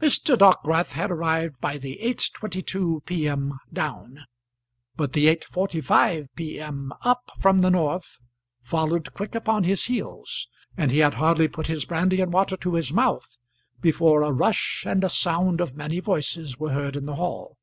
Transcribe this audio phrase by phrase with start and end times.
[0.00, 0.38] Mr.
[0.38, 3.58] Dockwrath had arrived by the 8.22 P.M.
[3.72, 4.20] down,
[4.94, 6.92] but the 8.45 P.M.
[7.02, 8.20] up from the north
[8.62, 12.74] followed quick upon his heels, and he had hardly put his brandy and water to
[12.74, 13.36] his mouth
[13.80, 17.56] before a rush and a sound of many voices were heard in the hall.